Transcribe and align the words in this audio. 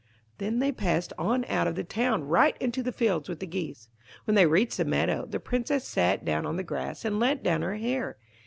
Then 0.39 0.57
they 0.57 0.71
passed 0.71 1.13
on 1.15 1.45
out 1.45 1.67
of 1.67 1.75
the 1.75 1.83
town, 1.83 2.23
right 2.23 2.57
into 2.59 2.81
the 2.81 2.91
fields, 2.91 3.29
with 3.29 3.39
the 3.39 3.45
geese. 3.45 3.87
When 4.25 4.33
they 4.33 4.47
reached 4.47 4.77
the 4.77 4.83
meadow, 4.83 5.27
the 5.27 5.39
Princess 5.39 5.85
sat 5.87 6.25
down 6.25 6.43
on 6.43 6.55
the 6.55 6.63
grass 6.63 7.05
and 7.05 7.19
let 7.19 7.43
down 7.43 7.61
her 7.61 7.75
hair. 7.75 8.17